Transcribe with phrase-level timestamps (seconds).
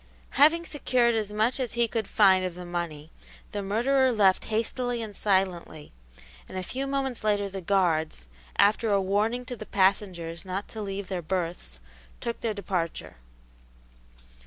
[0.31, 3.11] Having secured as much as he could find of the money,
[3.51, 5.91] the murderer left hastily and silently,
[6.49, 8.27] and a few moments later the guards,
[8.57, 11.79] after a warning to the passengers not to leave their berths,
[12.19, 13.17] took their departure.